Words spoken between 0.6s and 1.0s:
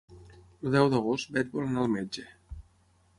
El deu